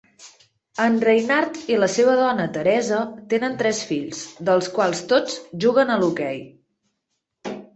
En 0.85 0.95
Reinart 1.07 1.59
i 1.73 1.77
la 1.83 1.89
seva 1.97 2.15
dona 2.21 2.47
Theresa 2.57 3.03
tenen 3.33 3.59
tres 3.59 3.83
fills, 3.91 4.25
dels 4.49 4.71
quals 4.79 5.05
tots 5.13 5.37
juguen 5.67 5.93
a 5.93 5.99
l"hoquei. 6.01 6.45